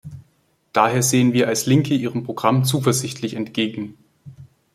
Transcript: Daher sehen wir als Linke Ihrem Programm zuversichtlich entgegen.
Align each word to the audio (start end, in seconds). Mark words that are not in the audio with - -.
Daher 0.73 1.03
sehen 1.03 1.31
wir 1.33 1.47
als 1.47 1.67
Linke 1.67 1.93
Ihrem 1.93 2.23
Programm 2.23 2.63
zuversichtlich 2.65 3.35
entgegen. 3.35 3.99